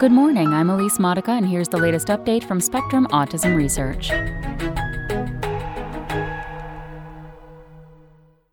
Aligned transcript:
Good 0.00 0.10
morning, 0.10 0.48
I'm 0.48 0.70
Elise 0.70 0.98
Modica, 0.98 1.30
and 1.30 1.46
here's 1.46 1.68
the 1.68 1.76
latest 1.76 2.08
update 2.08 2.42
from 2.42 2.60
Spectrum 2.60 3.06
Autism 3.12 3.56
Research. 3.56 4.10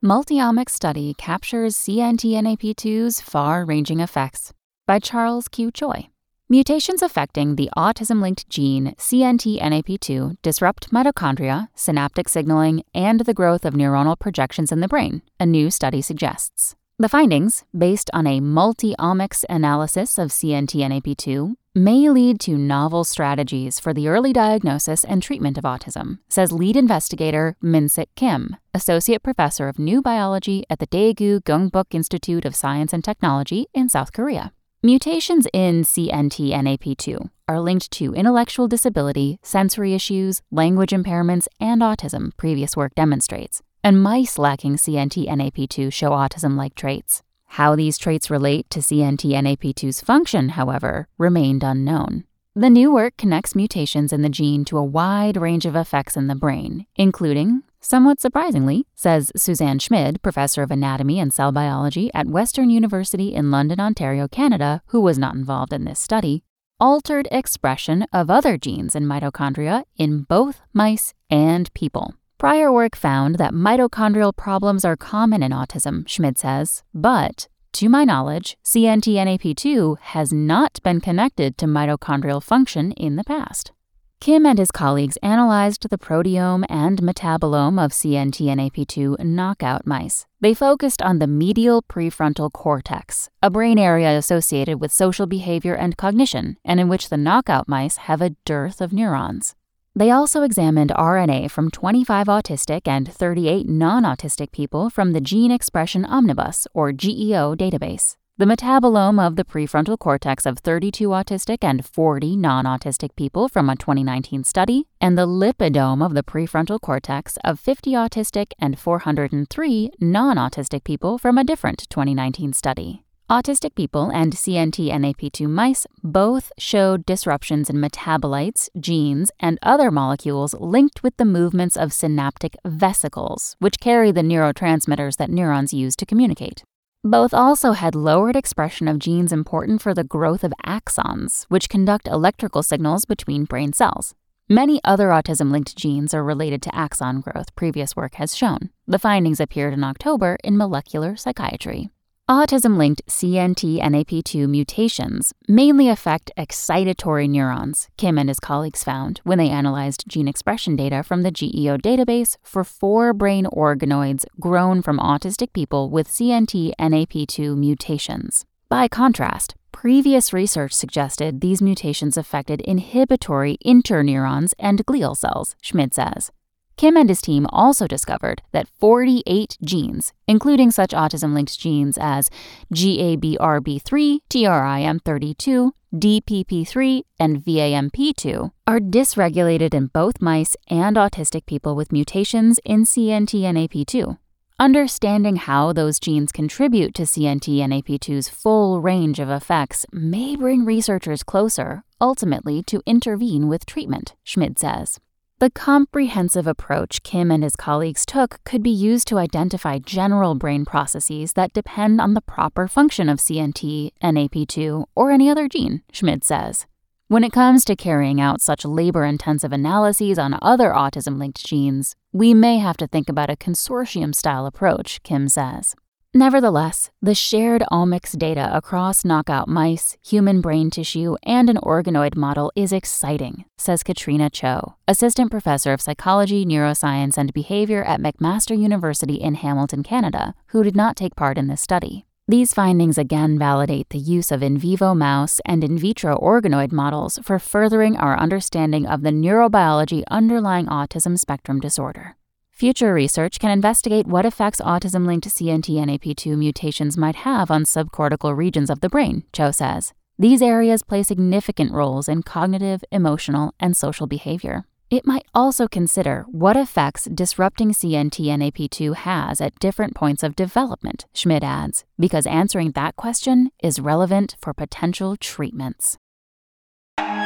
Multiomic 0.05 0.69
study 0.69 1.15
captures 1.15 1.75
CNTNAP2's 1.75 3.21
far 3.21 3.65
ranging 3.65 4.01
effects 4.01 4.54
by 4.85 4.99
Charles 4.99 5.47
Q. 5.47 5.71
Choi. 5.71 6.09
Mutations 6.47 7.01
affecting 7.01 7.55
the 7.55 7.71
autism 7.76 8.21
linked 8.21 8.47
gene 8.47 8.94
CNTNAP2 8.99 10.37
disrupt 10.44 10.92
mitochondria, 10.92 11.69
synaptic 11.73 12.29
signaling, 12.29 12.83
and 12.94 13.21
the 13.21 13.33
growth 13.33 13.65
of 13.65 13.73
neuronal 13.73 14.17
projections 14.17 14.71
in 14.71 14.79
the 14.79 14.87
brain, 14.87 15.23
a 15.39 15.47
new 15.47 15.71
study 15.71 16.03
suggests. 16.03 16.76
The 17.02 17.09
findings, 17.09 17.63
based 17.76 18.12
on 18.13 18.27
a 18.27 18.40
multi-omics 18.40 19.44
analysis 19.50 20.20
of 20.20 20.30
CNTNAP2, 20.30 21.55
may 21.73 22.08
lead 22.12 22.40
to 22.41 22.55
novel 22.59 23.04
strategies 23.05 23.80
for 23.80 23.92
the 23.92 24.08
early 24.08 24.32
diagnosis 24.32 25.04
and 25.04 25.23
treatment 25.23 25.58
of 25.58 25.64
autism, 25.64 26.20
says 26.30 26.52
lead 26.52 26.78
investigator 26.78 27.58
Minsik 27.64 28.09
Kim, 28.16 28.56
associate 28.76 29.23
professor 29.23 29.68
of 29.68 29.80
new 29.80 30.04
biology 30.04 30.64
at 30.70 30.78
the 30.78 30.86
Daegu 30.86 31.42
Gyeongbuk 31.42 31.95
Institute 31.95 32.45
of 32.45 32.56
Science 32.56 32.94
and 32.94 33.04
Technology 33.04 33.66
in 33.73 33.90
South 33.90 34.14
Korea. 34.14 34.54
Mutations 34.84 35.48
in 35.54 35.81
CNTNAP2 35.81 37.31
are 37.48 37.59
linked 37.59 37.90
to 37.90 38.14
intellectual 38.14 38.68
disability, 38.68 39.40
sensory 39.42 39.95
issues, 39.95 40.44
language 40.52 40.92
impairments, 40.92 41.48
and 41.59 41.81
autism, 41.81 42.30
previous 42.38 42.78
work 42.78 42.94
demonstrates 42.94 43.64
and 43.84 44.02
mice 44.02 44.38
lacking 44.38 44.77
CNTNAP2 44.77 45.91
show 45.91 46.12
autism 46.12 46.58
like 46.58 46.76
traits. 46.76 47.23
How 47.45 47.76
these 47.76 47.98
traits 47.98 48.30
relate 48.30 48.70
to 48.70 48.80
CNTNAP2's 48.80 50.02
function, 50.02 50.49
however, 50.49 51.08
remained 51.17 51.63
unknown. 51.63 52.23
The 52.55 52.70
new 52.70 52.94
work 52.94 53.17
connects 53.17 53.55
mutations 53.55 54.12
in 54.12 54.22
the 54.22 54.30
gene 54.30 54.66
to 54.66 54.77
a 54.77 54.84
wide 54.84 55.38
range 55.38 55.66
of 55.66 55.75
effects 55.75 56.17
in 56.17 56.28
the 56.28 56.36
brain, 56.36 56.86
including, 56.95 57.64
somewhat 57.80 58.19
surprisingly, 58.19 58.86
says 58.94 59.31
Suzanne 59.36 59.80
Schmid, 59.80 60.22
professor 60.22 60.61
of 60.61 60.72
anatomy 60.72 61.19
and 61.19 61.34
cell 61.34 61.52
biology 61.52 62.11
at 62.13 62.28
Western 62.28 62.69
University 62.69 63.34
in 63.34 63.52
London, 63.52 63.80
Ontario, 63.80 64.28
Canada, 64.28 64.81
who 64.88 65.00
was 65.00 65.17
not 65.17 65.36
involved 65.36 65.73
in 65.73 65.86
this 65.86 66.00
study, 66.00 66.44
altered 66.80 67.28
expression 67.31 68.06
of 68.11 68.30
other 68.30 68.58
genes 68.58 68.95
in 68.95 69.06
mitochondria 69.06 69.84
in 69.97 70.23
both 70.23 70.61
mice 70.73 71.13
and 71.30 71.73
people. 71.73 72.16
Prior 72.42 72.72
work 72.72 72.95
found 72.95 73.36
that 73.36 73.53
mitochondrial 73.53 74.36
problems 74.36 74.84
are 74.84 74.97
common 74.97 75.44
in 75.44 75.52
autism, 75.52 76.08
Schmid 76.08 76.39
says, 76.39 76.81
but 76.92 77.47
to 77.73 77.88
my 77.88 78.03
knowledge, 78.03 78.58
CNTNAP2 78.66 80.00
has 80.00 80.34
not 80.34 80.80
been 80.81 81.00
connected 81.00 81.56
to 81.59 81.67
mitochondrial 81.67 82.42
function 82.42 82.94
in 82.94 83.16
the 83.16 83.23
past. 83.23 83.73
Kim 84.19 84.44
and 84.47 84.58
his 84.58 84.72
colleagues 84.72 85.17
analyzed 85.17 85.88
the 85.92 86.00
proteome 86.00 86.66
and 86.67 87.03
metabolome 87.03 87.80
of 87.80 87.92
CNTNAP2 87.92 89.23
knockout 89.23 89.86
mice. 89.86 90.25
They 90.39 90.56
focused 90.56 91.03
on 91.03 91.19
the 91.19 91.28
medial 91.28 91.84
prefrontal 91.84 92.52
cortex, 92.52 93.30
a 93.44 93.52
brain 93.52 93.78
area 93.78 94.17
associated 94.17 94.81
with 94.81 94.92
social 94.92 95.28
behavior 95.28 95.75
and 95.75 95.95
cognition, 95.95 96.58
and 96.66 96.80
in 96.80 96.88
which 96.88 97.09
the 97.09 97.17
knockout 97.17 97.67
mice 97.67 97.97
have 97.97 98.19
a 98.19 98.31
dearth 98.45 98.81
of 98.81 98.92
neurons. 98.92 99.53
They 99.94 100.09
also 100.09 100.44
examined 100.44 100.92
RNA 100.92 101.52
from 101.52 101.70
25 101.70 102.28
autistic 102.28 102.88
and 102.88 103.11
38 103.11 103.67
non 103.67 104.03
autistic 104.03 104.53
people 104.53 104.89
from 104.89 105.11
the 105.11 105.20
Gene 105.20 105.52
Expression 105.52 106.06
Omnibus, 106.06 106.66
or 106.73 106.94
GEO, 106.94 107.56
database, 107.56 108.16
the 108.38 108.45
metabolome 108.45 109.19
of 109.19 109.36
the 109.36 109.44
prefrontal 109.44 110.00
cortex 110.00 110.45
of 110.45 110.59
32 110.59 111.09
autistic 111.09 111.58
and 111.62 111.86
40 111.86 112.38
non 112.38 112.64
autistic 112.64 113.17
people 113.17 113.50
from 113.50 113.69
a 113.69 113.75
2019 113.75 114.45
study, 114.45 114.88
and 115.02 115.17
the 115.17 115.28
lipidome 115.28 116.02
of 116.06 116.14
the 116.14 116.23
prefrontal 116.23 116.80
cortex 116.80 117.38
of 117.44 117.59
50 117.59 117.92
autistic 117.92 118.53
and 118.59 118.80
403 118.80 119.91
non 120.00 120.38
autistic 120.38 120.85
people 120.85 121.18
from 121.18 121.38
a 121.38 121.44
different 121.44 121.90
2019 121.90 122.53
study. 122.53 123.03
Autistic 123.31 123.75
people 123.75 124.12
and 124.12 124.34
CNTNAP2 124.34 125.47
mice 125.47 125.88
both 126.03 126.52
showed 126.58 127.06
disruptions 127.06 127.69
in 127.69 127.78
metabolites, 127.78 128.68
genes, 128.78 129.31
and 129.40 129.58
other 129.62 129.90
molecules 129.90 130.53
linked 130.56 131.02
with 131.02 131.16
the 131.16 131.24
movements 131.24 131.78
of 131.78 131.94
synaptic 131.94 132.58
vesicles, 132.66 133.56
which 133.59 133.80
carry 133.80 134.12
the 134.12 134.20
neurotransmitters 134.22 135.16
that 135.16 135.30
neurons 135.30 135.74
use 135.74 135.96
to 135.96 136.06
communicate. 136.06 136.66
Both 137.06 137.34
also 137.34 137.72
had 137.72 137.96
lowered 137.96 138.36
expression 138.36 138.90
of 138.90 139.00
genes 139.00 139.31
important 139.31 139.81
for 139.81 139.94
the 139.94 140.03
growth 140.03 140.44
of 140.44 140.53
axons, 140.66 141.46
which 141.47 141.70
conduct 141.70 142.09
electrical 142.09 142.64
signals 142.64 143.06
between 143.06 143.46
brain 143.46 143.72
cells. 143.72 144.14
Many 144.50 144.81
other 144.84 145.08
autism 145.08 145.52
linked 145.52 145.78
genes 145.78 146.14
are 146.14 146.22
related 146.22 146.62
to 146.64 146.75
axon 146.75 147.22
growth, 147.22 147.56
previous 147.56 147.96
work 147.96 148.16
has 148.16 148.36
shown. 148.36 148.72
The 148.88 149.00
findings 149.00 149.40
appeared 149.40 149.74
in 149.74 149.86
October 149.86 150.36
in 150.44 150.58
Molecular 150.58 151.16
Psychiatry. 151.16 151.91
Autism 152.30 152.78
linked 152.78 153.06
CNTNAP2 153.08 154.48
mutations 154.48 155.34
mainly 155.50 155.90
affect 155.90 156.32
excitatory 156.38 157.30
neurons, 157.30 157.90
Kim 157.98 158.18
and 158.18 158.30
his 158.30 158.40
colleagues 158.40 158.84
found 158.84 159.20
when 159.24 159.38
they 159.38 159.50
analyzed 159.50 160.06
gene 160.08 160.30
expression 160.30 160.78
data 160.78 161.04
from 161.04 161.24
the 161.24 161.32
GEO 161.32 161.78
database 161.78 162.38
for 162.42 162.64
four 162.64 163.14
brain 163.14 163.46
organoids 163.46 164.24
grown 164.40 164.82
from 164.82 164.98
autistic 164.98 165.52
people 165.52 165.90
with 165.90 166.08
CNTNAP2 166.08 167.58
mutations. 167.58 168.46
By 168.70 168.88
contrast, 168.88 169.56
previous 169.74 170.32
research 170.32 170.72
suggested 170.72 171.42
these 171.42 171.62
mutations 171.62 172.16
affected 172.16 172.62
inhibitory 172.62 173.58
interneurons 173.66 174.53
and 174.58 174.86
glial 174.86 175.18
cells, 175.18 175.58
Schmid 175.62 175.94
says. 175.94 176.32
Kim 176.81 176.97
and 176.97 177.09
his 177.09 177.22
team 177.22 177.46
also 177.52 177.86
discovered 177.86 178.42
that 178.53 178.68
48 178.68 179.56
genes, 179.64 180.14
including 180.28 180.72
such 180.72 180.94
autism 180.94 181.36
linked 181.36 181.59
genes 181.59 181.96
as 182.02 182.28
GABRB3, 182.74 184.18
TRIM32, 184.28 185.74
DPP3, 185.94 187.03
and 187.20 187.38
VAMP2, 187.38 188.52
are 188.66 188.80
dysregulated 188.80 189.75
in 189.75 189.91
both 189.94 190.24
mice 190.24 190.56
and 190.72 190.96
autistic 190.96 191.46
people 191.46 191.75
with 191.75 191.91
mutations 191.91 192.59
in 192.66 192.86
CNTNAP2. 192.86 194.18
Understanding 194.58 195.36
how 195.36 195.74
those 195.74 196.00
genes 196.00 196.31
contribute 196.31 196.96
to 196.96 197.03
CNTNAP2's 197.03 198.28
full 198.28 198.81
range 198.81 199.20
of 199.20 199.30
effects 199.30 199.86
may 199.91 200.36
bring 200.36 200.66
researchers 200.66 201.22
closer, 201.22 201.84
ultimately, 202.02 202.64
to 202.64 202.81
intervene 202.88 203.47
with 203.47 203.68
treatment, 203.68 204.16
Schmid 204.24 204.58
says. 204.58 205.00
The 205.41 205.50
comprehensive 205.50 206.46
approach 206.46 207.02
Kim 207.02 207.31
and 207.31 207.44
his 207.44 207.56
colleagues 207.56 208.06
took 208.06 208.40
could 208.44 208.62
be 208.62 208.69
used 208.69 209.07
to 209.07 209.18
identify 209.18 209.79
general 209.79 210.35
brain 210.35 210.66
processes 210.66 211.34
that 211.34 211.52
depend 211.52 212.00
on 212.00 212.13
the 212.13 212.22
proper 212.22 212.68
function 212.68 213.09
of 213.09 213.18
CNT, 213.18 213.90
NAP2, 214.03 214.85
or 214.94 215.09
any 215.09 215.31
other 215.31 215.47
gene, 215.47 215.81
Schmid 215.91 216.24
says. 216.24 216.68
When 217.07 217.24
it 217.24 217.34
comes 217.34 217.66
to 217.66 217.75
carrying 217.75 218.22
out 218.22 218.40
such 218.40 218.66
labor 218.66 219.03
intensive 219.03 219.52
analyses 219.52 220.19
on 220.19 220.38
other 220.44 220.69
autism 220.74 221.18
linked 221.18 221.44
genes, 221.44 221.96
we 222.13 222.35
may 222.35 222.59
have 222.59 222.78
to 222.78 222.85
think 222.85 223.09
about 223.09 223.31
a 223.31 223.35
consortium 223.35 224.13
style 224.13 224.46
approach, 224.46 225.02
Kim 225.02 225.28
says. 225.28 225.73
Nevertheless, 226.13 226.91
the 227.01 227.16
shared 227.16 227.63
omics 227.72 228.17
data 228.17 228.53
across 228.53 229.05
knockout 229.05 229.47
mice, 229.47 229.95
human 230.05 230.41
brain 230.41 230.69
tissue, 230.69 231.16
and 231.23 231.49
an 231.49 231.55
organoid 231.55 232.17
model 232.17 232.51
is 232.53 232.73
exciting, 232.73 233.45
says 233.57 233.81
Katrina 233.81 234.29
Cho, 234.29 234.75
assistant 234.89 235.31
professor 235.31 235.72
of 235.72 235.79
psychology, 235.79 236.45
neuroscience, 236.45 237.17
and 237.17 237.31
behavior 237.31 237.81
at 237.85 238.01
McMaster 238.01 238.59
University 238.59 239.16
in 239.16 239.35
Hamilton, 239.35 239.83
Canada, 239.83 240.35
who 240.47 240.63
did 240.63 240.75
not 240.75 240.97
take 240.97 241.16
part 241.16 241.38
in 241.38 241.47
this 241.47 241.61
study. 241.61 242.05
These 242.28 242.53
findings 242.53 242.97
again 242.97 243.39
validate 243.39 243.89
the 243.89 243.97
use 243.97 244.33
of 244.33 244.43
in 244.43 244.57
vivo 244.57 244.93
mouse 244.93 245.39
and 245.45 245.63
in 245.63 245.78
vitro 245.78 246.17
organoid 246.17 246.73
models 246.73 247.19
for 247.23 247.40
furthering 247.40 247.96
our 247.96 248.19
understanding 248.19 248.85
of 248.85 249.03
the 249.03 249.11
neurobiology 249.11 250.03
underlying 250.11 250.66
autism 250.66 251.17
spectrum 251.17 251.61
disorder. 251.61 252.17
Future 252.61 252.93
research 252.93 253.40
can 253.40 253.49
investigate 253.49 254.05
what 254.05 254.23
effects 254.23 254.61
autism 254.61 255.08
linked 255.08 255.28
CNTNAP2 255.28 256.37
mutations 256.37 256.95
might 256.95 257.15
have 257.15 257.49
on 257.49 257.63
subcortical 257.63 258.37
regions 258.37 258.69
of 258.69 258.81
the 258.81 258.87
brain, 258.87 259.23
Cho 259.33 259.49
says. 259.49 259.93
These 260.19 260.43
areas 260.43 260.83
play 260.83 261.01
significant 261.01 261.71
roles 261.71 262.07
in 262.07 262.21
cognitive, 262.21 262.83
emotional, 262.91 263.55
and 263.59 263.75
social 263.75 264.05
behavior. 264.05 264.65
It 264.91 265.07
might 265.07 265.25
also 265.33 265.67
consider 265.67 266.25
what 266.29 266.55
effects 266.55 267.05
disrupting 267.05 267.71
CNTNAP2 267.71 268.93
has 268.93 269.41
at 269.41 269.57
different 269.57 269.95
points 269.95 270.21
of 270.21 270.35
development, 270.35 271.07
Schmid 271.15 271.43
adds, 271.43 271.83
because 271.97 272.27
answering 272.27 272.73
that 272.73 272.95
question 272.95 273.49
is 273.63 273.79
relevant 273.79 274.35
for 274.39 274.53
potential 274.53 275.17
treatments. 275.17 275.97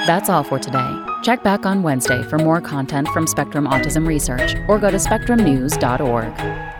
That's 0.08 0.30
all 0.30 0.44
for 0.44 0.60
today. 0.60 1.02
Check 1.24 1.44
back 1.44 1.66
on 1.66 1.82
Wednesday 1.82 2.22
for 2.24 2.38
more 2.38 2.62
content 2.62 3.08
from 3.10 3.28
Spectrum 3.28 3.66
Autism 3.66 4.08
Research 4.08 4.56
or 4.68 4.78
go 4.80 4.92
to 4.92 4.98
spectrumnews.org. 4.98 6.75